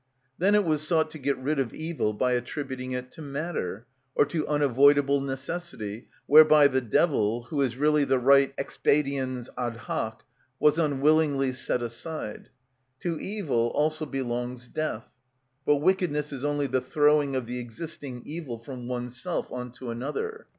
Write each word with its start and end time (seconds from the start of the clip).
Then 0.39 0.55
it 0.55 0.65
was 0.65 0.81
sought 0.81 1.11
to 1.11 1.19
get 1.19 1.37
rid 1.37 1.59
of 1.59 1.75
evil 1.75 2.11
by 2.13 2.31
attributing 2.31 2.91
it 2.91 3.11
to 3.11 3.21
matter, 3.21 3.85
or 4.15 4.25
to 4.25 4.47
unavoidable 4.47 5.21
necessity, 5.21 6.07
whereby 6.25 6.69
the 6.69 6.81
devil, 6.81 7.43
who 7.43 7.61
is 7.61 7.77
really 7.77 8.03
the 8.03 8.17
right 8.17 8.51
Expediens 8.57 9.47
ad 9.59 9.75
hoc, 9.77 10.25
was 10.59 10.79
unwillingly 10.79 11.53
set 11.53 11.83
aside. 11.83 12.49
To 13.01 13.19
evil 13.19 13.67
also 13.75 14.07
belongs 14.07 14.67
death; 14.67 15.07
but 15.67 15.75
wickedness 15.75 16.33
is 16.33 16.43
only 16.43 16.65
the 16.65 16.81
throwing 16.81 17.35
of 17.35 17.45
the 17.45 17.59
existing 17.59 18.23
evil 18.25 18.57
from 18.57 18.87
oneself 18.87 19.51
on 19.51 19.71
to 19.73 19.91
another. 19.91 20.47